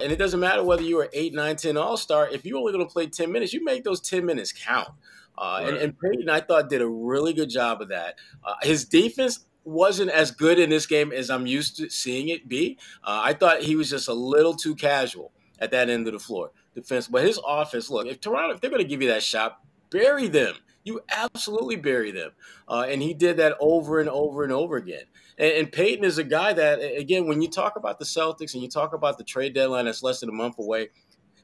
And 0.00 0.12
it 0.12 0.16
doesn't 0.16 0.40
matter 0.40 0.62
whether 0.62 0.82
you 0.82 0.98
are 1.00 1.08
8, 1.12 1.34
9, 1.34 1.56
10 1.56 1.76
All 1.76 1.96
Star. 1.96 2.28
If 2.28 2.44
you're 2.44 2.58
only 2.58 2.72
going 2.72 2.86
to 2.86 2.92
play 2.92 3.06
10 3.06 3.30
minutes, 3.32 3.52
you 3.52 3.64
make 3.64 3.84
those 3.84 4.00
10 4.00 4.24
minutes 4.24 4.52
count. 4.52 4.90
Uh, 5.38 5.60
right. 5.60 5.68
and, 5.68 5.76
and 5.78 5.98
Payton, 5.98 6.28
I 6.28 6.40
thought, 6.40 6.70
did 6.70 6.82
a 6.82 6.88
really 6.88 7.32
good 7.32 7.50
job 7.50 7.82
of 7.82 7.88
that. 7.88 8.16
Uh, 8.44 8.54
his 8.62 8.84
defense 8.84 9.46
wasn't 9.64 10.10
as 10.10 10.30
good 10.30 10.58
in 10.58 10.70
this 10.70 10.86
game 10.86 11.12
as 11.12 11.28
I'm 11.28 11.46
used 11.46 11.76
to 11.78 11.90
seeing 11.90 12.28
it 12.28 12.48
be. 12.48 12.78
Uh, 13.04 13.20
I 13.24 13.32
thought 13.32 13.62
he 13.62 13.76
was 13.76 13.90
just 13.90 14.08
a 14.08 14.14
little 14.14 14.54
too 14.54 14.74
casual 14.74 15.32
at 15.58 15.70
that 15.72 15.90
end 15.90 16.06
of 16.06 16.12
the 16.12 16.18
floor 16.18 16.52
defense. 16.74 17.08
But 17.08 17.24
his 17.24 17.40
offense, 17.44 17.90
look, 17.90 18.06
if 18.06 18.20
Toronto, 18.20 18.54
if 18.54 18.60
they're 18.60 18.70
going 18.70 18.82
to 18.82 18.88
give 18.88 19.02
you 19.02 19.08
that 19.08 19.22
shot, 19.22 19.60
bury 19.90 20.28
them. 20.28 20.54
You 20.86 21.00
absolutely 21.10 21.76
bury 21.76 22.12
them. 22.12 22.30
Uh, 22.68 22.86
and 22.88 23.02
he 23.02 23.12
did 23.12 23.36
that 23.38 23.56
over 23.58 24.00
and 24.00 24.08
over 24.08 24.44
and 24.44 24.52
over 24.52 24.76
again. 24.76 25.02
And, 25.36 25.52
and 25.52 25.72
Payton 25.72 26.04
is 26.04 26.18
a 26.18 26.24
guy 26.24 26.52
that, 26.52 26.76
again, 26.78 27.26
when 27.26 27.42
you 27.42 27.50
talk 27.50 27.74
about 27.76 27.98
the 27.98 28.04
Celtics 28.04 28.54
and 28.54 28.62
you 28.62 28.68
talk 28.68 28.94
about 28.94 29.18
the 29.18 29.24
trade 29.24 29.52
deadline 29.52 29.86
that's 29.86 30.04
less 30.04 30.20
than 30.20 30.28
a 30.28 30.32
month 30.32 30.60
away, 30.60 30.90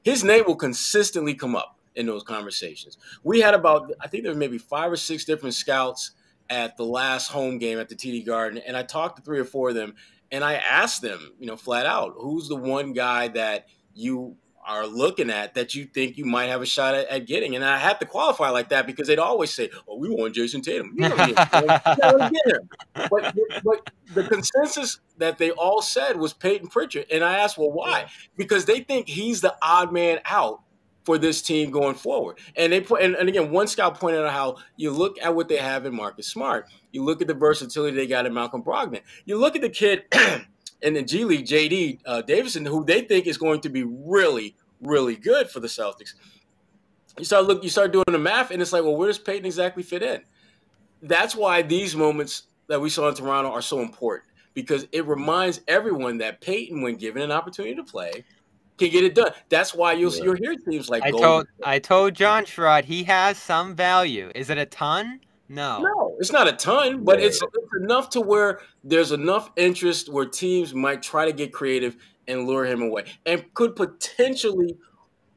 his 0.05 0.23
name 0.23 0.45
will 0.47 0.55
consistently 0.55 1.35
come 1.35 1.57
up 1.57 1.79
in 1.97 2.07
those 2.07 2.23
conversations. 2.23 2.99
We 3.25 3.41
had 3.41 3.55
about, 3.55 3.93
I 4.01 4.07
think 4.07 4.23
there 4.23 4.33
were 4.33 4.39
maybe 4.39 4.59
five 4.59 4.93
or 4.93 4.97
six 4.97 5.25
different 5.25 5.55
scouts 5.55 6.13
at 6.49 6.77
the 6.77 6.85
last 6.85 7.29
home 7.29 7.59
game 7.59 7.79
at 7.79 7.89
the 7.89 7.97
TD 7.97 8.25
Garden, 8.25 8.63
and 8.65 8.77
I 8.77 8.85
talked 8.85 9.17
to 9.17 9.23
three 9.23 9.39
or 9.39 9.45
four 9.45 9.71
of 9.71 9.75
them, 9.75 9.95
and 10.31 10.45
I 10.45 10.55
asked 10.55 11.03
them, 11.03 11.33
you 11.39 11.47
know, 11.47 11.57
flat 11.57 11.87
out, 11.87 12.15
who's 12.17 12.49
the 12.49 12.57
one 12.57 12.93
guy 12.93 13.29
that 13.29 13.67
you 13.95 14.37
are 14.65 14.87
looking 14.87 15.31
at 15.31 15.55
that 15.55 15.75
you 15.75 15.85
think 15.85 16.17
you 16.17 16.25
might 16.25 16.47
have 16.47 16.63
a 16.63 16.67
shot 16.67 16.95
at, 16.95 17.09
at 17.09 17.27
getting. 17.27 17.57
And 17.57 17.65
I 17.65 17.79
have 17.79 17.99
to 18.01 18.07
qualify 18.07 18.51
like 18.51 18.69
that 18.69 18.87
because 18.87 19.09
they'd 19.09 19.19
always 19.19 19.53
say, 19.53 19.71
"Oh, 19.89 19.97
we 19.97 20.09
want 20.09 20.35
Jayson 20.35 20.63
Tatum. 20.63 20.95
You 20.97 21.09
don't 21.09 21.27
get 22.33 22.47
him." 22.47 22.69
But, 22.95 23.35
but 23.65 23.91
the 24.15 24.25
consensus 24.25 25.01
that 25.19 25.39
they 25.39 25.51
all 25.51 25.83
said 25.83 26.17
was 26.17 26.33
Payton 26.33 26.69
Pritchard, 26.69 27.07
and 27.11 27.25
I 27.25 27.39
asked, 27.39 27.59
"Well, 27.59 27.73
why?" 27.73 28.07
Because 28.37 28.65
they 28.65 28.81
think 28.81 29.09
he's 29.09 29.41
the 29.41 29.55
odd 29.63 29.93
man 29.93 30.21
out 30.25 30.63
for 31.05 31.19
this 31.19 31.43
team 31.43 31.71
going 31.71 31.95
forward. 31.95 32.39
And 32.57 32.73
they 32.73 32.81
put 32.81 33.03
and, 33.03 33.15
and, 33.17 33.29
again, 33.29 33.51
one 33.51 33.67
scout 33.67 33.99
pointed 33.99 34.25
out 34.25 34.33
how 34.33 34.57
you 34.77 34.91
look 34.91 35.17
at 35.21 35.35
what 35.35 35.49
they 35.49 35.57
have 35.57 35.87
in 35.87 35.95
Marcus 35.95 36.29
Smart, 36.29 36.69
you 36.93 37.03
look 37.03 37.21
at 37.21 37.29
the 37.29 37.35
versatility 37.35 37.97
they 37.97 38.07
got 38.07 38.27
in 38.27 38.35
Malcolm 38.35 38.63
Brogdon, 38.63 39.01
you 39.25 39.37
look 39.37 39.57
at 39.57 39.63
the 39.63 39.69
kid 39.69 40.05
in 40.83 40.95
the 40.95 41.03
G 41.03 41.25
League, 41.25 41.47
JD 41.47 42.01
uh, 42.05 42.23
Davison, 42.23 42.67
who 42.67 42.85
they 42.85 43.03
think 43.03 43.27
is 43.27 43.39
going 43.39 43.61
to 43.61 43.69
be 43.69 43.85
really, 43.85 44.57
really 44.81 45.17
good 45.17 45.49
for 45.49 45.61
the 45.61 45.69
Celtics. 45.69 46.15
You 47.19 47.25
start 47.25 47.45
look, 47.45 47.63
you 47.63 47.71
start 47.71 47.93
doing 47.93 48.05
the 48.11 48.19
math, 48.19 48.51
and 48.51 48.61
it's 48.61 48.73
like, 48.73 48.83
well, 48.83 48.97
where 48.97 49.09
does 49.09 49.19
Payton 49.19 49.47
exactly 49.47 49.83
fit 49.83 50.03
in? 50.03 50.23
That's 51.03 51.35
why 51.35 51.63
these 51.63 51.95
moments 51.95 52.45
that 52.69 52.81
we 52.81 52.89
saw 52.89 53.09
in 53.09 53.15
Toronto 53.15 53.51
are 53.51 53.63
so 53.63 53.81
important 53.81 54.29
because 54.55 54.87
it 54.93 55.07
reminds 55.07 55.61
everyone 55.69 56.19
that 56.19 56.41
Payton, 56.41 56.83
when 56.83 56.97
given 56.97 57.23
an 57.23 57.33
opportunity 57.33 57.75
to 57.75 57.85
play, 57.85 58.25
can 58.79 58.91
get 58.91 59.05
it 59.05 59.15
done. 59.15 59.33
That's 59.49 59.75
why 59.75 59.93
you'll 59.93 60.15
yeah. 60.15 60.25
you'll 60.25 60.37
hear 60.37 60.57
teams 60.57 60.89
like 60.89 61.03
I 61.03 61.11
Golden 61.11 61.27
told 61.27 61.47
I 61.65 61.79
told 61.79 62.15
John 62.15 62.45
Sherrod 62.45 62.85
he 62.85 63.05
has 63.05 63.37
some 63.37 63.75
value. 63.75 64.31
Is 64.35 64.51
it 64.51 64.59
a 64.59 64.67
ton? 64.67 65.21
No. 65.49 65.83
No, 65.83 66.02
it's 66.19 66.33
not 66.33 66.49
a 66.49 66.53
ton, 66.53 67.05
but 67.05 67.21
it's, 67.21 67.43
it's 67.43 67.77
enough 67.81 68.11
to 68.11 68.21
where 68.21 68.61
there's 68.85 69.13
enough 69.13 69.51
interest 69.57 70.09
where 70.09 70.27
teams 70.27 70.75
might 70.75 71.03
try 71.03 71.25
to 71.25 71.33
get 71.33 71.53
creative 71.53 71.97
and 72.29 72.47
lure 72.47 72.65
him 72.65 72.83
away 72.83 73.05
and 73.27 73.53
could 73.55 73.77
potentially 73.77 74.77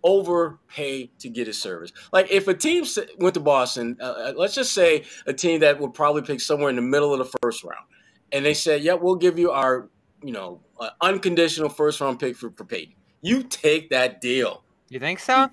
overpay 0.04 1.10
to 1.20 1.30
get 1.30 1.48
his 1.48 1.60
service. 1.60 1.92
Like 2.14 2.32
if 2.32 2.48
a 2.48 2.54
team 2.54 2.86
went 3.18 3.34
to 3.34 3.40
Boston, 3.40 3.98
uh, 4.00 4.04
uh, 4.04 4.34
let's 4.36 4.56
just 4.56 4.74
say 4.74 5.04
a 5.26 5.34
team 5.34 5.62
that 5.62 5.80
would 5.80 5.94
probably 5.94 6.22
pick 6.22 6.40
somewhere 6.40 6.70
in 6.70 6.76
the 6.76 6.82
middle 6.82 7.12
of 7.12 7.20
the 7.20 7.38
first 7.42 7.64
round, 7.64 7.86
and 8.32 8.46
they 8.46 8.54
said, 8.54 8.84
"Yeah, 8.84 8.94
we'll 8.94 9.16
give 9.16 9.40
you 9.40 9.52
our, 9.52 9.90
you 10.24 10.32
know, 10.32 10.62
uh, 10.80 10.92
unconditional 11.02 11.70
first 11.70 12.00
round 12.00 12.20
pick 12.20 12.38
for, 12.38 12.52
for 12.52 12.66
Payton." 12.66 12.94
You 13.22 13.42
take 13.44 13.90
that 13.90 14.22
deal. 14.22 14.64
You 14.90 15.00
think 15.00 15.20
so? 15.20 15.50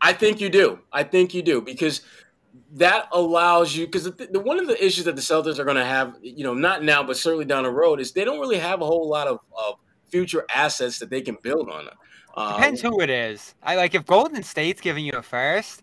I 0.00 0.12
think 0.12 0.40
you 0.40 0.48
do. 0.48 0.78
I 0.92 1.02
think 1.02 1.34
you 1.34 1.42
do 1.42 1.60
because 1.60 2.02
that 2.72 3.08
allows 3.12 3.74
you 3.74 3.86
because 3.86 4.04
the 4.04 4.40
one 4.40 4.58
of 4.58 4.66
the 4.66 4.84
issues 4.84 5.04
that 5.04 5.16
the 5.16 5.22
Celtics 5.22 5.58
are 5.58 5.64
going 5.64 5.76
to 5.76 5.84
have, 5.84 6.16
you 6.20 6.44
know, 6.44 6.54
not 6.54 6.82
now 6.82 7.02
but 7.02 7.16
certainly 7.16 7.44
down 7.44 7.64
the 7.64 7.70
road, 7.70 8.00
is 8.00 8.12
they 8.12 8.24
don't 8.24 8.40
really 8.40 8.58
have 8.58 8.80
a 8.80 8.86
whole 8.86 9.08
lot 9.08 9.26
of, 9.26 9.40
of 9.52 9.76
future 10.08 10.44
assets 10.54 10.98
that 10.98 11.10
they 11.10 11.20
can 11.20 11.36
build 11.42 11.68
on. 11.70 11.88
Um, 12.36 12.54
Depends 12.54 12.80
who 12.82 13.00
it 13.00 13.10
is. 13.10 13.54
I 13.62 13.76
like 13.76 13.94
if 13.94 14.04
Golden 14.04 14.42
State's 14.42 14.80
giving 14.80 15.04
you 15.04 15.12
a 15.12 15.22
first. 15.22 15.82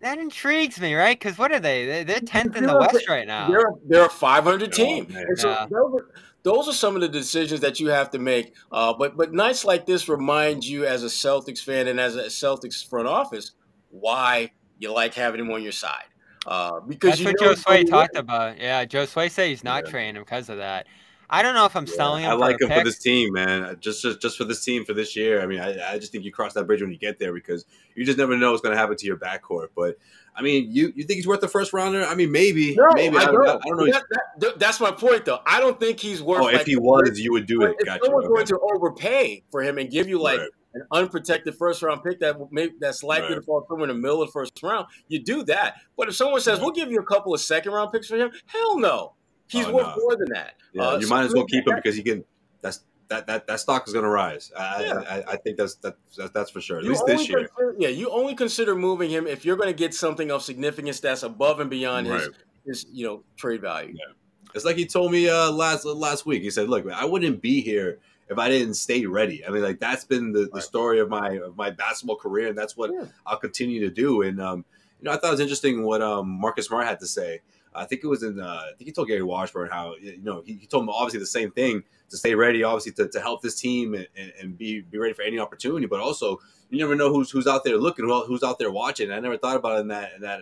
That 0.00 0.18
intrigues 0.18 0.80
me, 0.80 0.94
right? 0.94 1.16
Because 1.16 1.38
what 1.38 1.52
are 1.52 1.60
they? 1.60 2.02
They're 2.02 2.20
tenth 2.20 2.56
in 2.56 2.66
the 2.66 2.76
West 2.76 3.08
right 3.08 3.26
now. 3.26 3.48
They're 3.48 3.72
they're 3.86 4.06
a 4.06 4.10
500 4.10 4.72
team. 4.72 5.06
Oh, 5.16 5.34
so 5.36 5.50
yeah. 5.50 5.66
those, 5.70 6.00
are, 6.00 6.06
those 6.42 6.68
are 6.68 6.72
some 6.72 6.96
of 6.96 7.02
the 7.02 7.08
decisions 7.08 7.60
that 7.60 7.78
you 7.78 7.88
have 7.88 8.10
to 8.10 8.18
make. 8.18 8.54
Uh, 8.72 8.92
but 8.92 9.16
but 9.16 9.32
nights 9.32 9.64
like 9.64 9.86
this 9.86 10.08
remind 10.08 10.64
you, 10.64 10.84
as 10.84 11.04
a 11.04 11.06
Celtics 11.06 11.60
fan 11.60 11.86
and 11.86 12.00
as 12.00 12.16
a 12.16 12.24
Celtics 12.24 12.84
front 12.84 13.06
office, 13.06 13.52
why 13.90 14.50
you 14.82 14.92
like 14.92 15.14
having 15.14 15.40
him 15.40 15.50
on 15.50 15.62
your 15.62 15.72
side. 15.72 16.04
Uh, 16.44 16.80
because 16.80 17.22
that's 17.22 17.40
what 17.40 17.56
Josue 17.56 17.88
talked 17.88 18.16
about. 18.16 18.58
Yeah, 18.58 18.84
Josue 18.84 19.30
said 19.30 19.48
he's 19.48 19.62
not 19.62 19.84
yeah. 19.84 19.90
training 19.90 20.22
because 20.22 20.48
of 20.48 20.58
that. 20.58 20.88
I 21.32 21.42
don't 21.42 21.54
know 21.54 21.64
if 21.64 21.74
I'm 21.74 21.86
yeah, 21.86 21.94
selling 21.94 22.24
him. 22.24 22.30
I 22.30 22.34
like 22.34 22.60
him 22.60 22.68
pick. 22.68 22.78
for 22.78 22.84
this 22.84 22.98
team, 22.98 23.32
man. 23.32 23.62
Uh, 23.62 23.74
just, 23.74 24.02
just 24.02 24.20
just 24.20 24.36
for 24.36 24.44
this 24.44 24.62
team 24.62 24.84
for 24.84 24.92
this 24.92 25.16
year. 25.16 25.42
I 25.42 25.46
mean, 25.46 25.60
I, 25.60 25.94
I 25.94 25.98
just 25.98 26.12
think 26.12 26.24
you 26.24 26.30
cross 26.30 26.52
that 26.52 26.64
bridge 26.64 26.82
when 26.82 26.92
you 26.92 26.98
get 26.98 27.18
there 27.18 27.32
because 27.32 27.64
you 27.94 28.04
just 28.04 28.18
never 28.18 28.36
know 28.36 28.50
what's 28.50 28.62
going 28.62 28.74
to 28.74 28.78
happen 28.78 28.96
to 28.96 29.06
your 29.06 29.16
backcourt. 29.16 29.68
But 29.74 29.96
I 30.36 30.42
mean, 30.42 30.70
you 30.70 30.92
you 30.94 31.04
think 31.04 31.16
he's 31.16 31.26
worth 31.26 31.40
the 31.40 31.48
first 31.48 31.72
rounder? 31.72 32.04
I 32.04 32.14
mean, 32.14 32.30
maybe, 32.30 32.74
no, 32.74 32.90
maybe. 32.94 33.16
I, 33.16 33.22
I, 33.22 33.24
don't, 33.24 33.48
I 33.48 33.58
don't 33.66 33.76
know. 33.78 33.86
That, 33.86 34.04
that, 34.38 34.58
that's 34.58 34.78
my 34.78 34.92
point, 34.92 35.24
though. 35.24 35.40
I 35.46 35.58
don't 35.58 35.80
think 35.80 36.00
he's 36.00 36.22
worth. 36.22 36.42
Oh, 36.42 36.48
if 36.48 36.66
he 36.66 36.76
was, 36.76 37.18
you 37.18 37.32
would 37.32 37.46
do 37.46 37.62
it. 37.62 37.76
If 37.78 37.86
gotcha. 37.86 38.04
someone's 38.04 38.26
okay. 38.26 38.34
going 38.34 38.46
to 38.46 38.58
overpay 38.74 39.42
for 39.50 39.62
him 39.62 39.78
and 39.78 39.90
give 39.90 40.08
you 40.08 40.20
like 40.20 40.38
right 40.38 40.50
an 40.74 40.82
unprotected 40.90 41.54
first 41.54 41.82
round 41.82 42.02
pick 42.02 42.20
that 42.20 42.36
may, 42.50 42.70
that's 42.80 43.02
likely 43.02 43.30
right. 43.30 43.34
to 43.36 43.42
fall 43.42 43.64
somewhere 43.68 43.88
in 43.88 43.96
the 43.96 44.00
middle 44.00 44.22
of 44.22 44.28
the 44.28 44.32
first 44.32 44.58
round, 44.62 44.86
you 45.08 45.22
do 45.22 45.42
that. 45.44 45.76
But 45.96 46.08
if 46.08 46.16
someone 46.16 46.40
says, 46.40 46.60
"We'll 46.60 46.72
give 46.72 46.90
you 46.90 46.98
a 46.98 47.04
couple 47.04 47.34
of 47.34 47.40
second 47.40 47.72
round 47.72 47.92
picks 47.92 48.08
for 48.08 48.16
him," 48.16 48.30
hell 48.46 48.78
no, 48.78 49.14
he's 49.52 49.66
oh, 49.66 49.72
worth 49.72 49.96
no. 49.96 50.02
more 50.02 50.16
than 50.16 50.28
that. 50.32 50.54
Yeah, 50.72 50.82
uh, 50.82 50.96
you 50.96 51.06
so 51.06 51.14
might 51.14 51.24
as 51.24 51.34
well 51.34 51.44
keep 51.44 51.66
him 51.66 51.76
because 51.76 51.96
he 51.96 52.02
can. 52.02 52.24
That's 52.60 52.80
that 53.08 53.26
that, 53.26 53.46
that 53.46 53.60
stock 53.60 53.86
is 53.86 53.92
going 53.92 54.04
to 54.04 54.10
rise. 54.10 54.50
I, 54.58 54.84
yeah. 54.84 54.94
I, 55.08 55.32
I, 55.32 55.36
think 55.36 55.58
that's 55.58 55.74
that, 55.76 55.96
that's 56.32 56.50
for 56.50 56.60
sure. 56.60 56.78
At 56.78 56.84
you 56.84 56.90
least 56.90 57.06
this 57.06 57.28
year. 57.28 57.48
Consider, 57.48 57.74
yeah, 57.78 57.88
you 57.88 58.10
only 58.10 58.34
consider 58.34 58.74
moving 58.74 59.10
him 59.10 59.26
if 59.26 59.44
you're 59.44 59.56
going 59.56 59.68
to 59.68 59.74
get 59.74 59.94
something 59.94 60.30
of 60.30 60.42
significance 60.42 61.00
that's 61.00 61.22
above 61.22 61.60
and 61.60 61.70
beyond 61.70 62.08
right. 62.08 62.20
his 62.20 62.84
his 62.84 62.86
you 62.92 63.06
know 63.06 63.22
trade 63.36 63.60
value. 63.60 63.94
Yeah. 63.94 64.14
It's 64.54 64.64
like 64.64 64.76
he 64.76 64.86
told 64.86 65.12
me 65.12 65.28
uh, 65.28 65.50
last 65.50 65.84
last 65.84 66.26
week. 66.26 66.42
He 66.42 66.50
said, 66.50 66.68
"Look, 66.68 66.84
man, 66.84 66.96
I 66.98 67.04
wouldn't 67.04 67.40
be 67.42 67.60
here." 67.60 67.98
if 68.32 68.38
I 68.38 68.48
didn't 68.48 68.74
stay 68.74 69.04
ready. 69.06 69.44
I 69.46 69.50
mean, 69.50 69.62
like 69.62 69.78
that's 69.78 70.04
been 70.04 70.32
the, 70.32 70.48
the 70.52 70.60
story 70.60 71.00
of 71.00 71.08
my 71.08 71.38
of 71.44 71.56
my 71.56 71.70
basketball 71.70 72.16
career, 72.16 72.48
and 72.48 72.58
that's 72.58 72.76
what 72.76 72.90
yeah. 72.92 73.06
I'll 73.26 73.36
continue 73.36 73.80
to 73.80 73.90
do. 73.90 74.22
And 74.22 74.40
um, 74.40 74.64
you 75.00 75.04
know, 75.04 75.12
I 75.12 75.16
thought 75.16 75.28
it 75.28 75.32
was 75.32 75.40
interesting 75.40 75.84
what 75.84 76.02
um, 76.02 76.28
Marcus 76.40 76.66
Smart 76.66 76.86
had 76.86 77.00
to 77.00 77.06
say. 77.06 77.40
I 77.74 77.84
think 77.84 78.04
it 78.04 78.06
was 78.06 78.22
in. 78.22 78.40
Uh, 78.40 78.62
I 78.64 78.72
think 78.76 78.86
he 78.88 78.92
told 78.92 79.08
Gary 79.08 79.22
Washburn 79.22 79.70
how 79.70 79.94
you 80.00 80.18
know 80.22 80.42
he, 80.44 80.54
he, 80.54 80.66
told 80.66 80.84
him 80.84 80.90
obviously 80.90 81.20
the 81.20 81.26
same 81.26 81.50
thing 81.50 81.82
to 82.10 82.16
stay 82.16 82.34
ready, 82.34 82.62
obviously 82.62 82.92
to, 82.92 83.08
to 83.08 83.20
help 83.20 83.42
this 83.42 83.54
team 83.54 83.94
and, 83.94 84.06
and, 84.16 84.32
and, 84.40 84.58
be 84.58 84.80
be 84.82 84.98
ready 84.98 85.14
for 85.14 85.22
any 85.22 85.38
opportunity, 85.38 85.86
but 85.86 86.00
also 86.00 86.38
you 86.70 86.78
never 86.78 86.94
know 86.94 87.12
who's 87.12 87.30
who's 87.30 87.46
out 87.46 87.64
there 87.64 87.78
looking, 87.78 88.06
who's 88.26 88.42
out 88.42 88.58
there 88.58 88.70
watching. 88.70 89.10
I 89.10 89.20
never 89.20 89.38
thought 89.38 89.56
about 89.56 89.78
it 89.78 89.80
in 89.80 89.88
that 89.88 90.12
in 90.14 90.22
that 90.22 90.40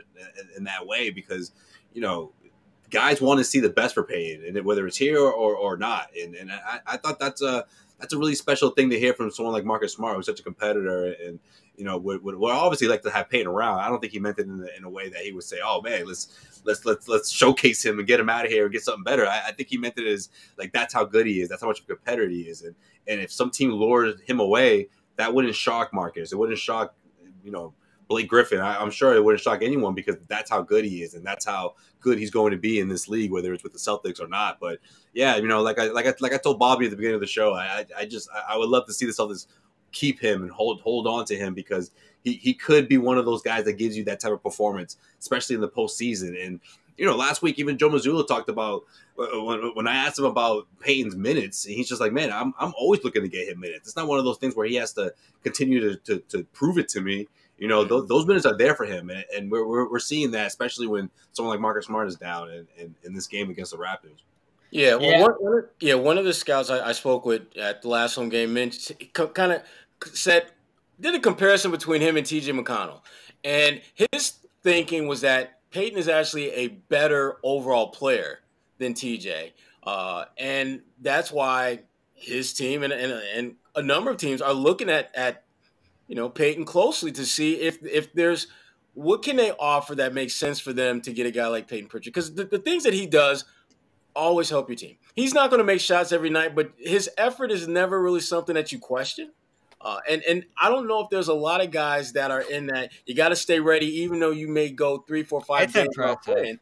in 0.56 0.64
that 0.64 0.86
way 0.86 1.10
because 1.10 1.52
you 1.92 2.00
know 2.00 2.32
guys 2.90 3.20
want 3.20 3.38
to 3.38 3.44
see 3.44 3.60
the 3.60 3.70
best 3.70 3.94
for 3.94 4.02
Payton, 4.02 4.44
and 4.56 4.64
whether 4.64 4.86
it's 4.86 4.96
here 4.96 5.18
or, 5.18 5.32
or, 5.32 5.54
or 5.54 5.76
not. 5.76 6.08
And, 6.20 6.34
and 6.34 6.52
I, 6.52 6.80
I, 6.86 6.96
thought 6.96 7.18
that's 7.18 7.40
a 7.40 7.64
that's 8.00 8.14
a 8.14 8.18
really 8.18 8.34
special 8.34 8.70
thing 8.70 8.90
to 8.90 8.98
hear 8.98 9.12
from 9.12 9.30
someone 9.30 9.52
like 9.52 9.64
Marcus 9.64 9.92
Smart, 9.92 10.16
who's 10.16 10.26
such 10.26 10.40
a 10.40 10.42
competitor, 10.42 11.14
and 11.24 11.38
you 11.76 11.84
know 11.84 11.98
would, 11.98 12.22
would, 12.24 12.34
would 12.34 12.50
obviously 12.50 12.88
like 12.88 13.02
to 13.02 13.10
have 13.10 13.28
Payton 13.28 13.46
around. 13.46 13.80
I 13.80 13.88
don't 13.88 14.00
think 14.00 14.12
he 14.12 14.18
meant 14.18 14.38
it 14.38 14.46
in, 14.46 14.66
in, 14.76 14.84
a 14.84 14.90
way 14.90 15.10
that 15.10 15.20
he 15.22 15.32
would 15.32 15.44
say, 15.44 15.58
"Oh 15.62 15.82
man, 15.82 16.06
let's 16.06 16.60
let's 16.64 16.84
let's 16.84 17.08
let's 17.08 17.30
showcase 17.30 17.84
him 17.84 17.98
and 17.98 18.08
get 18.08 18.18
him 18.18 18.30
out 18.30 18.46
of 18.46 18.50
here 18.50 18.64
and 18.64 18.72
get 18.72 18.82
something 18.82 19.04
better." 19.04 19.26
I, 19.26 19.48
I 19.48 19.52
think 19.52 19.68
he 19.68 19.76
meant 19.76 19.98
it 19.98 20.06
as 20.06 20.30
like 20.58 20.72
that's 20.72 20.94
how 20.94 21.04
good 21.04 21.26
he 21.26 21.42
is, 21.42 21.48
that's 21.48 21.60
how 21.60 21.68
much 21.68 21.80
of 21.80 21.84
a 21.84 21.94
competitor 21.94 22.28
he 22.28 22.42
is, 22.42 22.62
and 22.62 22.74
and 23.06 23.20
if 23.20 23.30
some 23.30 23.50
team 23.50 23.70
lured 23.70 24.20
him 24.26 24.40
away, 24.40 24.88
that 25.16 25.32
wouldn't 25.34 25.54
shock 25.54 25.92
Marcus. 25.92 26.32
It 26.32 26.36
wouldn't 26.36 26.58
shock 26.58 26.94
you 27.44 27.50
know 27.50 27.74
Blake 28.10 28.26
Griffin, 28.26 28.58
I, 28.58 28.82
am 28.82 28.90
sure 28.90 29.14
it 29.14 29.22
wouldn't 29.22 29.40
shock 29.40 29.62
anyone 29.62 29.94
because 29.94 30.16
that's 30.26 30.50
how 30.50 30.62
good 30.62 30.84
he 30.84 31.04
is 31.04 31.14
and 31.14 31.24
that's 31.24 31.46
how 31.46 31.76
good 32.00 32.18
he's 32.18 32.32
going 32.32 32.50
to 32.50 32.58
be 32.58 32.80
in 32.80 32.88
this 32.88 33.06
league, 33.06 33.30
whether 33.30 33.54
it's 33.54 33.62
with 33.62 33.72
the 33.72 33.78
Celtics 33.78 34.20
or 34.20 34.26
not. 34.26 34.58
But 34.58 34.80
yeah, 35.14 35.36
you 35.36 35.46
know, 35.46 35.62
like 35.62 35.78
I 35.78 35.92
like 35.92 36.06
I 36.06 36.14
like 36.18 36.34
I 36.34 36.36
told 36.38 36.58
Bobby 36.58 36.86
at 36.86 36.90
the 36.90 36.96
beginning 36.96 37.14
of 37.14 37.20
the 37.20 37.28
show, 37.28 37.54
I 37.54 37.86
I 37.96 38.06
just 38.06 38.28
I 38.48 38.56
would 38.56 38.68
love 38.68 38.84
to 38.86 38.92
see 38.92 39.06
the 39.06 39.12
Celtics 39.12 39.46
keep 39.92 40.18
him 40.18 40.42
and 40.42 40.50
hold 40.50 40.80
hold 40.80 41.06
on 41.06 41.24
to 41.26 41.36
him 41.36 41.54
because 41.54 41.92
he, 42.24 42.32
he 42.32 42.52
could 42.52 42.88
be 42.88 42.98
one 42.98 43.16
of 43.16 43.26
those 43.26 43.42
guys 43.42 43.64
that 43.66 43.74
gives 43.74 43.96
you 43.96 44.02
that 44.04 44.18
type 44.18 44.32
of 44.32 44.42
performance, 44.42 44.96
especially 45.20 45.54
in 45.54 45.60
the 45.60 45.68
postseason. 45.68 46.44
And 46.44 46.58
you 46.98 47.06
know, 47.06 47.14
last 47.14 47.42
week 47.42 47.60
even 47.60 47.78
Joe 47.78 47.90
Mazzulla 47.90 48.26
talked 48.26 48.48
about 48.48 48.82
uh, 49.20 49.40
when, 49.40 49.60
when 49.74 49.86
I 49.86 49.94
asked 49.94 50.18
him 50.18 50.24
about 50.24 50.66
Payton's 50.80 51.14
minutes, 51.14 51.64
he's 51.64 51.88
just 51.88 52.00
like, 52.00 52.12
man, 52.12 52.32
I'm, 52.32 52.54
I'm 52.58 52.72
always 52.76 53.04
looking 53.04 53.22
to 53.22 53.28
get 53.28 53.48
him 53.48 53.60
minutes. 53.60 53.86
It's 53.86 53.96
not 53.96 54.08
one 54.08 54.18
of 54.18 54.24
those 54.24 54.38
things 54.38 54.56
where 54.56 54.66
he 54.66 54.74
has 54.74 54.92
to 54.94 55.14
continue 55.44 55.80
to, 55.80 55.96
to, 55.96 56.18
to 56.28 56.44
prove 56.52 56.76
it 56.76 56.88
to 56.90 57.00
me. 57.00 57.28
You 57.60 57.68
know, 57.68 57.84
those, 57.84 58.08
those 58.08 58.26
minutes 58.26 58.46
are 58.46 58.56
there 58.56 58.74
for 58.74 58.86
him, 58.86 59.10
and, 59.10 59.22
and 59.36 59.50
we're, 59.50 59.66
we're, 59.66 59.90
we're, 59.90 59.98
seeing 59.98 60.30
that, 60.30 60.46
especially 60.46 60.86
when 60.86 61.10
someone 61.32 61.52
like 61.54 61.60
Marcus 61.60 61.84
Smart 61.84 62.08
is 62.08 62.16
down 62.16 62.50
in, 62.50 62.66
in, 62.78 62.94
in 63.04 63.12
this 63.12 63.26
game 63.26 63.50
against 63.50 63.72
the 63.72 63.76
Raptors. 63.76 64.22
Yeah, 64.70 64.94
well, 64.94 65.10
yeah. 65.10 65.20
One, 65.20 65.32
one, 65.32 65.64
yeah, 65.78 65.94
one 65.94 66.16
of 66.16 66.24
the 66.24 66.32
scouts 66.32 66.70
I, 66.70 66.88
I, 66.88 66.92
spoke 66.92 67.26
with 67.26 67.54
at 67.58 67.82
the 67.82 67.88
last 67.88 68.14
home 68.14 68.30
game 68.30 68.54
mentioned, 68.54 69.12
kind 69.12 69.52
of 69.52 69.62
said, 70.14 70.46
did 70.98 71.14
a 71.14 71.20
comparison 71.20 71.70
between 71.70 72.00
him 72.00 72.16
and 72.16 72.26
TJ 72.26 72.58
McConnell. 72.58 73.02
And 73.44 73.82
his 73.94 74.38
thinking 74.62 75.06
was 75.06 75.20
that 75.20 75.60
Payton 75.70 75.98
is 75.98 76.08
actually 76.08 76.50
a 76.52 76.68
better 76.68 77.36
overall 77.42 77.88
player 77.88 78.40
than 78.78 78.94
TJ, 78.94 79.52
uh, 79.84 80.24
and 80.38 80.80
that's 81.02 81.30
why 81.30 81.80
his 82.14 82.54
team 82.54 82.82
and, 82.82 82.92
and 82.92 83.12
and 83.12 83.54
a 83.74 83.82
number 83.82 84.10
of 84.10 84.16
teams 84.16 84.40
are 84.40 84.54
looking 84.54 84.88
at 84.88 85.10
at 85.14 85.44
you 86.10 86.16
know 86.16 86.28
Payton 86.28 86.64
closely 86.64 87.12
to 87.12 87.24
see 87.24 87.54
if 87.54 87.78
if 87.86 88.12
there's 88.12 88.48
what 88.94 89.22
can 89.22 89.36
they 89.36 89.52
offer 89.52 89.94
that 89.94 90.12
makes 90.12 90.34
sense 90.34 90.58
for 90.58 90.72
them 90.72 91.00
to 91.02 91.12
get 91.12 91.24
a 91.24 91.30
guy 91.30 91.46
like 91.46 91.68
Payton 91.68 91.88
Pritchard 91.88 92.12
because 92.12 92.34
the, 92.34 92.44
the 92.44 92.58
things 92.58 92.82
that 92.82 92.92
he 92.92 93.06
does 93.06 93.44
always 94.16 94.50
help 94.50 94.68
your 94.68 94.74
team. 94.74 94.96
He's 95.14 95.32
not 95.32 95.50
going 95.50 95.58
to 95.58 95.64
make 95.64 95.80
shots 95.80 96.10
every 96.10 96.28
night, 96.28 96.56
but 96.56 96.72
his 96.76 97.08
effort 97.16 97.52
is 97.52 97.68
never 97.68 98.02
really 98.02 98.20
something 98.20 98.56
that 98.56 98.72
you 98.72 98.80
question. 98.80 99.30
Uh, 99.80 100.00
and 100.08 100.22
and 100.28 100.44
I 100.60 100.68
don't 100.68 100.88
know 100.88 101.00
if 101.00 101.10
there's 101.10 101.28
a 101.28 101.34
lot 101.34 101.62
of 101.62 101.70
guys 101.70 102.12
that 102.14 102.32
are 102.32 102.42
in 102.42 102.66
that. 102.66 102.90
You 103.06 103.14
got 103.14 103.28
to 103.28 103.36
stay 103.36 103.60
ready, 103.60 103.86
even 104.00 104.18
though 104.18 104.32
you 104.32 104.48
may 104.48 104.70
go 104.70 104.98
three, 104.98 105.22
four, 105.22 105.40
five 105.40 105.72
games 105.72 105.96
playing, 106.24 106.58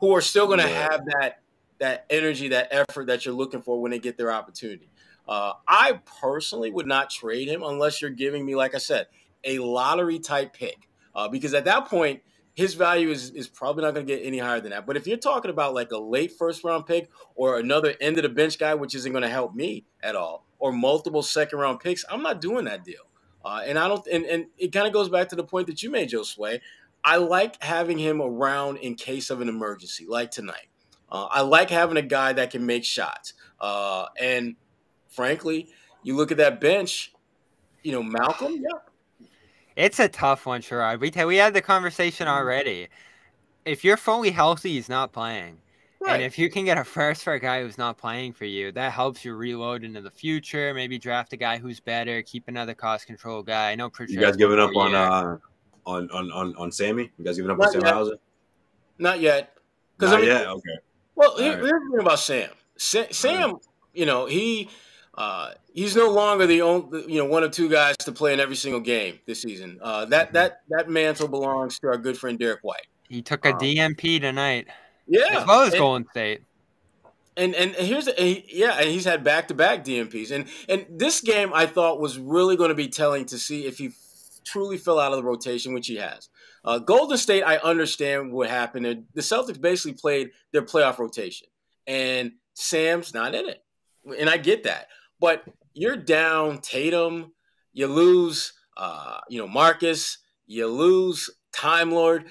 who 0.00 0.16
are 0.16 0.22
still 0.22 0.46
going 0.46 0.60
to 0.60 0.68
yeah. 0.68 0.90
have 0.90 1.04
that 1.04 1.40
that 1.80 2.06
energy, 2.08 2.48
that 2.48 2.68
effort 2.70 3.08
that 3.08 3.26
you're 3.26 3.34
looking 3.34 3.60
for 3.60 3.78
when 3.78 3.90
they 3.90 3.98
get 3.98 4.16
their 4.16 4.32
opportunity. 4.32 4.88
Uh, 5.28 5.54
I 5.66 6.00
personally 6.20 6.70
would 6.70 6.86
not 6.86 7.10
trade 7.10 7.48
him 7.48 7.62
unless 7.62 8.00
you're 8.00 8.10
giving 8.10 8.44
me, 8.44 8.54
like 8.54 8.74
I 8.74 8.78
said, 8.78 9.06
a 9.44 9.58
lottery 9.58 10.18
type 10.18 10.52
pick, 10.52 10.88
uh, 11.14 11.28
because 11.28 11.54
at 11.54 11.64
that 11.64 11.86
point 11.88 12.22
his 12.54 12.74
value 12.74 13.10
is 13.10 13.30
is 13.30 13.48
probably 13.48 13.82
not 13.84 13.94
going 13.94 14.06
to 14.06 14.16
get 14.16 14.24
any 14.24 14.38
higher 14.38 14.60
than 14.60 14.70
that. 14.70 14.86
But 14.86 14.96
if 14.96 15.06
you're 15.06 15.18
talking 15.18 15.50
about 15.50 15.74
like 15.74 15.92
a 15.92 15.98
late 15.98 16.32
first 16.32 16.64
round 16.64 16.86
pick 16.86 17.10
or 17.34 17.58
another 17.58 17.94
end 18.00 18.16
of 18.16 18.22
the 18.22 18.28
bench 18.28 18.58
guy, 18.58 18.74
which 18.74 18.94
isn't 18.94 19.12
going 19.12 19.22
to 19.22 19.28
help 19.28 19.54
me 19.54 19.84
at 20.02 20.16
all, 20.16 20.46
or 20.58 20.72
multiple 20.72 21.22
second 21.22 21.58
round 21.58 21.80
picks, 21.80 22.04
I'm 22.08 22.22
not 22.22 22.40
doing 22.40 22.64
that 22.64 22.84
deal. 22.84 23.02
Uh, 23.44 23.62
and 23.64 23.78
I 23.78 23.86
don't, 23.86 24.04
and, 24.08 24.24
and 24.24 24.46
it 24.58 24.72
kind 24.72 24.88
of 24.88 24.92
goes 24.92 25.08
back 25.08 25.28
to 25.28 25.36
the 25.36 25.44
point 25.44 25.68
that 25.68 25.82
you 25.82 25.90
made, 25.90 26.10
Josue. 26.10 26.60
I 27.04 27.18
like 27.18 27.62
having 27.62 27.98
him 27.98 28.20
around 28.20 28.78
in 28.78 28.96
case 28.96 29.30
of 29.30 29.40
an 29.40 29.48
emergency, 29.48 30.04
like 30.08 30.32
tonight. 30.32 30.66
Uh, 31.08 31.28
I 31.30 31.42
like 31.42 31.70
having 31.70 31.96
a 31.96 32.02
guy 32.02 32.32
that 32.32 32.50
can 32.50 32.66
make 32.66 32.84
shots. 32.84 33.34
Uh, 33.60 34.06
and 34.20 34.56
frankly, 35.16 35.68
you 36.02 36.14
look 36.14 36.30
at 36.30 36.36
that 36.36 36.60
bench, 36.60 37.12
you 37.82 37.92
know, 37.92 38.02
Malcolm, 38.02 38.54
yeah. 38.54 39.26
It's 39.76 40.00
a 40.00 40.08
tough 40.08 40.46
one, 40.46 40.62
Sherrod. 40.62 41.00
We, 41.00 41.24
we 41.24 41.36
had 41.36 41.52
the 41.52 41.60
conversation 41.60 42.28
already. 42.28 42.88
If 43.66 43.84
you're 43.84 43.98
fully 43.98 44.30
healthy, 44.30 44.72
he's 44.72 44.88
not 44.88 45.12
playing. 45.12 45.58
Right. 46.00 46.14
And 46.14 46.22
if 46.22 46.38
you 46.38 46.48
can 46.50 46.64
get 46.64 46.78
a 46.78 46.84
first 46.84 47.24
for 47.24 47.34
a 47.34 47.40
guy 47.40 47.62
who's 47.62 47.76
not 47.76 47.98
playing 47.98 48.32
for 48.32 48.46
you, 48.46 48.72
that 48.72 48.92
helps 48.92 49.24
you 49.24 49.34
reload 49.34 49.84
into 49.84 50.00
the 50.00 50.10
future. 50.10 50.72
Maybe 50.72 50.98
draft 50.98 51.32
a 51.32 51.36
guy 51.36 51.58
who's 51.58 51.80
better, 51.80 52.22
keep 52.22 52.48
another 52.48 52.74
cost 52.74 53.06
control 53.06 53.42
guy. 53.42 53.70
I 53.70 53.74
know 53.74 53.90
You 54.08 54.20
guys 54.20 54.36
giving 54.36 54.58
up 54.58 54.74
on, 54.76 54.94
uh, 54.94 55.36
on 55.84 56.10
on 56.10 56.30
on 56.32 56.54
on 56.56 56.72
Sammy? 56.72 57.10
You 57.18 57.24
guys 57.24 57.36
giving 57.36 57.50
up 57.50 57.58
not 57.58 57.68
on 57.68 57.72
Sam 57.72 57.82
yet. 57.82 57.94
Hauser? 57.94 58.16
Not 58.98 59.20
yet. 59.20 59.52
Not 60.00 60.14
I 60.14 60.16
mean, 60.18 60.26
yet. 60.26 60.46
Okay. 60.46 60.78
Well, 61.16 61.36
here, 61.38 61.52
right. 61.52 61.58
here's 61.58 61.70
the 61.70 61.90
thing 61.92 62.00
about 62.00 62.18
Sam. 62.18 62.50
Sam, 62.76 63.06
Sam 63.10 63.52
right. 63.52 63.62
you 63.94 64.06
know, 64.06 64.26
he 64.26 64.68
uh, 65.16 65.52
he's 65.72 65.96
no 65.96 66.10
longer 66.10 66.46
the 66.46 66.62
only, 66.62 67.10
you 67.10 67.18
know, 67.18 67.24
one 67.24 67.42
of 67.42 67.50
two 67.50 67.68
guys 67.68 67.96
to 67.98 68.12
play 68.12 68.32
in 68.34 68.40
every 68.40 68.56
single 68.56 68.80
game 68.80 69.18
this 69.26 69.42
season. 69.42 69.78
Uh, 69.80 70.04
that 70.06 70.32
that 70.34 70.60
that 70.68 70.90
mantle 70.90 71.28
belongs 71.28 71.78
to 71.78 71.88
our 71.88 71.96
good 71.96 72.18
friend 72.18 72.38
Derrick 72.38 72.60
White. 72.62 72.86
He 73.08 73.22
took 73.22 73.44
a 73.46 73.52
um, 73.52 73.58
DNP 73.58 74.20
tonight. 74.20 74.66
Yeah, 75.06 75.40
as 75.40 75.46
well 75.46 75.62
as 75.62 75.72
and, 75.72 75.80
Golden 75.80 76.08
State. 76.10 76.42
And 77.36 77.54
and 77.54 77.74
here's 77.74 78.08
a, 78.08 78.44
yeah, 78.48 78.78
and 78.78 78.90
he's 78.90 79.04
had 79.04 79.24
back 79.24 79.48
to 79.48 79.54
back 79.54 79.84
DNPs. 79.84 80.30
And 80.32 80.46
and 80.68 80.86
this 80.90 81.20
game 81.20 81.52
I 81.54 81.66
thought 81.66 82.00
was 82.00 82.18
really 82.18 82.56
going 82.56 82.70
to 82.70 82.74
be 82.74 82.88
telling 82.88 83.24
to 83.26 83.38
see 83.38 83.66
if 83.66 83.78
he 83.78 83.92
truly 84.44 84.76
fell 84.76 84.98
out 84.98 85.12
of 85.12 85.18
the 85.18 85.24
rotation, 85.24 85.72
which 85.72 85.86
he 85.86 85.96
has. 85.96 86.28
Uh, 86.64 86.78
Golden 86.78 87.16
State, 87.16 87.42
I 87.42 87.56
understand 87.58 88.32
what 88.32 88.50
happened. 88.50 89.04
The 89.14 89.20
Celtics 89.20 89.60
basically 89.60 89.94
played 89.94 90.30
their 90.52 90.62
playoff 90.62 90.98
rotation, 90.98 91.48
and 91.86 92.32
Sam's 92.54 93.14
not 93.14 93.34
in 93.34 93.48
it, 93.48 93.62
and 94.18 94.28
I 94.28 94.36
get 94.36 94.64
that. 94.64 94.88
But 95.20 95.44
you're 95.74 95.96
down 95.96 96.58
Tatum, 96.60 97.32
you 97.72 97.86
lose, 97.86 98.52
uh, 98.76 99.18
you 99.28 99.40
know, 99.40 99.48
Marcus, 99.48 100.18
you 100.46 100.66
lose 100.66 101.30
Time 101.52 101.90
Lord 101.90 102.26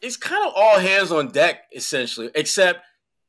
it's 0.00 0.16
kind 0.16 0.46
of 0.46 0.52
all 0.54 0.78
hands 0.78 1.12
on 1.12 1.28
deck 1.28 1.64
essentially, 1.72 2.30
except 2.34 2.80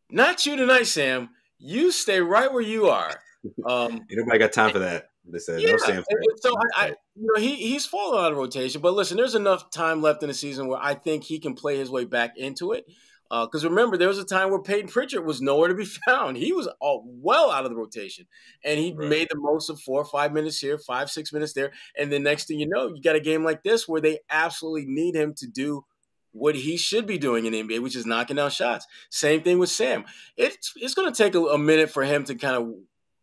not 0.10 0.46
you 0.46 0.56
tonight, 0.56 0.88
Sam. 0.88 1.30
You 1.60 1.92
stay 1.92 2.22
right 2.22 2.52
where 2.52 2.62
you 2.62 2.88
are. 2.88 3.12
Um, 3.66 4.02
nobody 4.12 4.40
got 4.40 4.52
time 4.52 4.72
for 4.72 4.80
that. 4.80 5.10
They 5.32 5.40
said 5.40 5.62
yeah, 5.62 5.72
no 5.72 5.78
Sam. 5.78 6.04
So 6.42 6.54
I, 6.76 6.86
I, 6.86 6.88
you 7.16 7.28
know, 7.28 7.40
he 7.40 7.56
he's 7.56 7.86
fallen 7.86 8.22
out 8.22 8.32
of 8.34 8.38
rotation, 8.38 8.82
but 8.82 8.94
listen, 8.94 9.16
there's 9.16 9.36
enough 9.36 9.70
time 9.70 10.02
left 10.02 10.22
in 10.22 10.28
the 10.28 10.34
season 10.34 10.68
where 10.68 10.80
I 10.82 10.96
think 10.96 11.24
he 11.24 11.40
can 11.40 11.54
play 11.54 11.78
his 11.78 11.90
way 11.90 12.04
back 12.04 12.38
into 12.38 12.74
it. 12.74 12.86
Because 13.30 13.66
uh, 13.66 13.70
remember, 13.70 13.98
there 13.98 14.08
was 14.08 14.20
a 14.20 14.26
time 14.26 14.50
where 14.50 14.62
Payton 14.62 14.90
Pritchard 14.90 15.26
was 15.26 15.42
nowhere 15.42 15.68
to 15.68 15.76
be 15.76 15.86
found. 16.08 16.38
He 16.38 16.54
was 16.54 16.68
all 16.80 17.04
well 17.06 17.52
out 17.52 17.66
of 17.66 17.72
the 17.72 17.78
rotation, 17.78 18.26
and 18.64 18.80
he 18.80 18.94
right. 18.94 19.10
made 19.10 19.28
the 19.30 19.38
most 19.38 19.70
of 19.70 19.80
four 19.80 20.02
or 20.02 20.06
five 20.06 20.34
minutes 20.34 20.60
here, 20.60 20.78
five 20.78 21.10
six 21.10 21.34
minutes 21.34 21.54
there, 21.54 21.72
and 21.98 22.12
the 22.12 22.20
next 22.20 22.48
thing 22.48 22.60
you 22.60 22.68
know, 22.68 22.88
you 22.88 23.02
got 23.02 23.16
a 23.16 23.22
game 23.22 23.44
like 23.44 23.64
this 23.64 23.88
where 23.88 24.02
they 24.02 24.20
absolutely 24.30 24.86
need 24.86 25.16
him 25.16 25.34
to 25.36 25.48
do 25.48 25.86
what 26.32 26.56
he 26.56 26.78
should 26.78 27.06
be 27.06 27.18
doing 27.18 27.46
in 27.46 27.54
the 27.54 27.64
NBA, 27.64 27.82
which 27.82 27.96
is 27.96 28.06
knocking 28.06 28.36
down 28.36 28.50
shots. 28.50 28.86
Same 29.10 29.42
thing 29.42 29.60
with 29.60 29.70
Sam. 29.70 30.06
It's 30.36 30.74
it's 30.76 30.94
going 30.94 31.12
to 31.12 31.24
take 31.24 31.36
a, 31.36 31.40
a, 31.40 31.58
minute 31.58 31.90
for 31.90 32.04
him 32.04 32.24
to 32.26 32.36
kind 32.36 32.56
of 32.56 32.74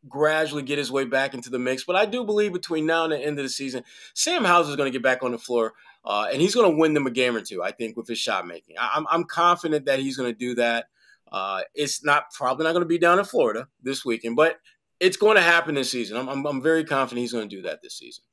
gradually 0.09 0.63
get 0.63 0.79
his 0.79 0.91
way 0.91 1.05
back 1.05 1.33
into 1.33 1.49
the 1.49 1.59
mix, 1.59 1.85
but 1.85 1.97
I 1.97 2.07
do 2.07 2.25
believe 2.25 2.53
between 2.53 2.87
now 2.87 3.05
and 3.05 3.13
the 3.13 3.19
end 3.19 3.39
of 3.39 3.45
the 3.45 3.49
season, 3.49 3.85
Sam 4.13 4.45
Hauser 4.45 4.71
is 4.71 4.77
going 4.77 4.91
to 4.91 4.97
get 4.97 5.03
back 5.03 5.23
on 5.23 5.33
the 5.33 5.39
floor, 5.39 5.75
uh, 6.05 6.29
and 6.33 6.41
he's 6.41 6.55
going 6.55 6.71
to 6.71 6.77
win 6.77 6.95
them 6.95 7.07
a 7.07 7.11
game 7.11 7.35
or 7.35 7.41
two. 7.41 7.63
I 7.63 7.73
think 7.73 7.97
with 7.97 8.09
his 8.09 8.19
shot 8.19 8.47
making, 8.47 8.77
I, 8.79 8.97
am 8.97 9.07
I'm 9.11 9.25
confident 9.25 9.87
that 9.87 10.01
he's 10.01 10.17
going 10.17 10.33
to 10.33 10.39
do 10.39 10.55
that. 10.57 10.87
Uh, 11.31 11.63
it's 11.75 12.05
not 12.05 12.31
probably 12.33 12.65
not 12.65 12.73
going 12.73 12.83
to 12.83 12.89
be 12.89 12.99
down 12.99 13.19
in 13.19 13.25
Florida 13.25 13.69
this 13.83 14.05
weekend, 14.05 14.37
but 14.37 14.59
it's 15.01 15.17
going 15.17 15.37
to 15.37 15.43
happen 15.43 15.75
this 15.75 15.91
season. 15.91 16.17
I'm, 16.17 16.29
I'm, 16.29 16.47
I'm 16.47 16.63
very 16.63 16.85
confident 16.85 17.23
he's 17.23 17.33
going 17.33 17.49
to 17.49 17.57
do 17.57 17.63
that 17.63 17.81
this 17.83 17.99
season. 17.99 18.25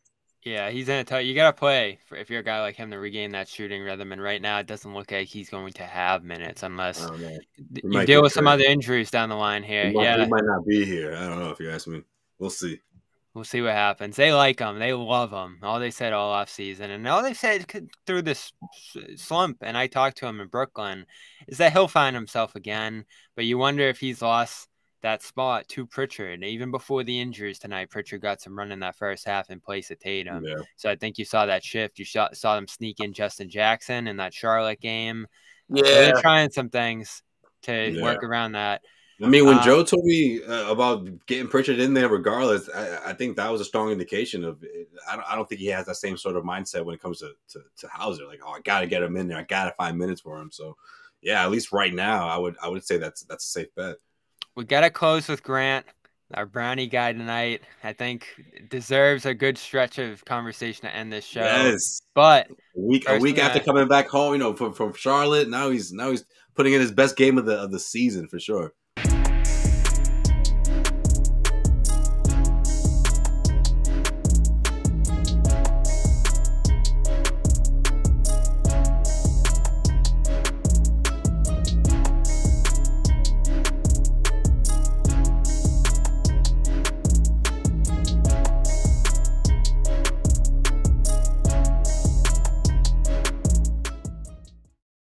Yeah, 0.44 0.72
he's 0.72 0.90
in 0.90 0.98
a 0.98 1.04
tight. 1.04 1.22
You 1.22 1.36
got 1.36 1.52
to 1.52 1.60
play 1.60 2.00
for, 2.08 2.18
if 2.18 2.30
you're 2.30 2.40
a 2.40 2.44
guy 2.44 2.62
like 2.62 2.76
him 2.76 2.90
to 2.92 2.98
regain 2.98 3.32
that 3.34 3.48
shooting 3.48 3.84
rhythm. 3.84 4.12
And 4.12 4.22
right 4.22 4.42
now, 4.42 4.58
it 4.58 4.66
doesn't 4.66 4.92
look 4.92 5.12
like 5.12 5.28
he's 5.28 5.50
going 5.50 5.72
to 5.74 5.84
have 5.84 6.24
minutes 6.24 6.64
unless 6.64 7.06
oh, 7.06 7.16
you 7.84 8.06
deal 8.06 8.24
with 8.24 8.34
some 8.34 8.48
other 8.48 8.64
injuries 8.64 9.12
down 9.12 9.30
the 9.30 9.36
line 9.36 9.62
here. 9.62 9.90
He 9.90 9.94
might, 9.94 10.04
yeah, 10.04 10.24
he 10.24 10.30
might 10.30 10.44
not 10.44 10.66
be 10.66 10.84
here. 10.84 11.16
I 11.16 11.28
don't 11.28 11.40
know 11.40 11.52
if 11.52 11.60
you 11.60 11.70
ask 11.70 11.88
me. 11.88 12.02
We'll 12.40 12.50
see. 12.50 12.80
We'll 13.34 13.46
see 13.46 13.62
what 13.62 13.72
happens. 13.72 14.18
They 14.18 14.34
like 14.34 14.60
him. 14.60 14.78
They 14.78 14.92
love 14.92 15.32
him. 15.32 15.60
All 15.64 15.80
they 15.80 15.92
said 15.92 16.12
all 16.12 16.32
off 16.32 16.50
season, 16.50 16.92
and 16.92 17.08
all 17.08 17.24
they 17.24 17.34
said 17.34 17.66
through 18.06 18.24
this 18.24 18.52
slump. 19.16 19.60
And 19.62 19.78
I 19.78 19.88
talked 19.88 20.18
to 20.18 20.28
him 20.28 20.42
in 20.42 20.48
Brooklyn, 20.48 21.06
is 21.48 21.58
that 21.60 21.72
he'll 21.72 21.88
find 21.88 22.14
himself 22.14 22.56
again. 22.56 23.06
But 23.36 23.46
you 23.46 23.58
wonder 23.58 23.88
if 23.88 24.00
he's 24.00 24.22
lost 24.22 24.68
that 25.02 25.24
spot 25.24 25.68
to 25.70 25.86
Pritchard. 25.86 26.44
Even 26.44 26.72
before 26.72 27.04
the 27.06 27.20
injuries 27.22 27.58
tonight, 27.58 27.90
Pritchard 27.90 28.22
got 28.22 28.42
some 28.42 28.58
run 28.58 28.72
in 28.72 28.82
that 28.82 28.98
first 28.98 29.26
half 29.26 29.50
in 29.50 29.62
place 29.62 29.90
of 29.92 30.00
Tatum. 30.00 30.44
Yeah. 30.44 30.56
So 30.76 30.90
I 30.90 30.98
think 30.98 31.18
you 31.18 31.24
saw 31.24 31.46
that 31.46 31.64
shift. 31.64 32.00
You 32.00 32.06
saw, 32.06 32.30
saw 32.34 32.56
them 32.56 32.68
sneak 32.68 33.00
in 33.00 33.14
Justin 33.14 33.50
Jackson 33.50 34.08
in 34.08 34.18
that 34.18 34.34
Charlotte 34.34 34.82
game. 34.82 35.26
Yeah, 35.70 35.84
they're 35.84 36.22
trying 36.22 36.52
some 36.52 36.70
things 36.70 37.24
to 37.64 37.92
yeah. 37.92 38.04
work 38.04 38.24
around 38.24 38.52
that. 38.52 38.82
I 39.24 39.28
mean, 39.28 39.46
when 39.46 39.58
um, 39.58 39.64
Joe 39.64 39.84
told 39.84 40.04
me 40.06 40.44
uh, 40.44 40.72
about 40.72 41.08
getting 41.28 41.48
Pritchard 41.48 41.80
in 41.80 41.94
there, 41.94 42.10
regardless, 42.10 42.70
I, 42.70 43.12
I, 43.12 43.14
think 43.14 43.36
that 43.36 43.52
was 43.52 43.62
a 43.62 43.66
strong 43.66 43.92
indication 43.92 44.44
of. 44.44 44.64
It. 44.64 44.90
I 45.10 45.16
don't, 45.16 45.32
I 45.32 45.36
don't 45.36 45.48
think 45.48 45.62
he 45.62 45.68
has 45.68 45.86
that 45.86 45.96
same 45.96 46.18
sort 46.18 46.36
of 46.36 46.44
mindset 46.44 46.86
when 46.86 46.96
it 46.96 47.02
comes 47.02 47.20
to 47.20 47.34
to, 47.50 47.62
to 47.78 47.88
Hauser. 47.88 48.26
Like, 48.26 48.40
oh, 48.46 48.52
I 48.52 48.62
got 48.62 48.80
to 48.80 48.88
get 48.88 49.04
him 49.04 49.18
in 49.18 49.28
there. 49.28 49.38
I 49.38 49.44
got 49.44 49.66
to 49.66 49.72
find 49.72 49.98
minutes 49.98 50.22
for 50.22 50.40
him. 50.40 50.50
So, 50.52 50.76
yeah, 51.22 51.44
at 51.44 51.52
least 51.52 51.72
right 51.72 51.94
now, 51.94 52.28
I 52.28 52.38
would 52.38 52.56
I 52.64 52.68
would 52.68 52.86
say 52.86 52.98
that's 52.98 53.24
that's 53.24 53.46
a 53.46 53.50
safe 53.50 53.76
bet 53.76 53.98
we 54.56 54.66
got 54.66 54.82
to 54.82 54.90
close 54.90 55.28
with 55.28 55.44
Grant. 55.44 55.86
our 56.34 56.46
brownie 56.46 56.88
guy 56.88 57.14
tonight, 57.14 57.62
I 57.84 57.94
think, 57.94 58.28
deserves 58.70 59.26
a 59.26 59.34
good 59.34 59.58
stretch 59.58 59.98
of 59.98 60.24
conversation 60.26 60.84
to 60.84 60.96
end 60.96 61.12
this 61.12 61.26
show. 61.26 61.42
Yes, 61.42 62.02
but 62.14 62.50
a 62.50 62.80
week 62.80 63.06
a 63.08 63.20
week 63.20 63.38
after 63.38 63.60
coming 63.60 63.88
back 63.88 64.08
home, 64.08 64.34
you 64.34 64.40
know, 64.40 64.54
from 64.54 64.74
from 64.74 64.94
Charlotte, 64.94 65.50
now 65.50 65.70
he's 65.70 65.92
now 65.92 66.12
he's 66.12 66.26
putting 66.56 66.74
in 66.74 66.82
his 66.82 66.92
best 66.92 67.16
game 67.16 67.38
of 67.38 67.46
the 67.46 67.58
of 67.58 67.72
the 67.72 67.80
season 67.80 68.28
for 68.28 68.40
sure. 68.40 68.74